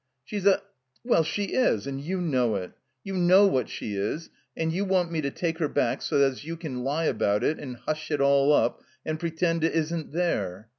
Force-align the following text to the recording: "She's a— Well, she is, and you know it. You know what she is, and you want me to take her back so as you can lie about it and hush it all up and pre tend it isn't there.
"She's 0.23 0.47
a— 0.47 0.63
Well, 1.05 1.21
she 1.21 1.53
is, 1.53 1.85
and 1.85 2.01
you 2.01 2.21
know 2.21 2.55
it. 2.55 2.71
You 3.03 3.13
know 3.15 3.45
what 3.45 3.69
she 3.69 3.93
is, 3.95 4.31
and 4.57 4.73
you 4.73 4.83
want 4.83 5.11
me 5.11 5.21
to 5.21 5.29
take 5.29 5.59
her 5.59 5.67
back 5.67 6.01
so 6.01 6.17
as 6.23 6.43
you 6.43 6.57
can 6.57 6.83
lie 6.83 7.05
about 7.05 7.43
it 7.43 7.59
and 7.59 7.75
hush 7.77 8.09
it 8.09 8.19
all 8.19 8.51
up 8.51 8.81
and 9.05 9.19
pre 9.19 9.29
tend 9.29 9.63
it 9.63 9.75
isn't 9.75 10.11
there. 10.11 10.69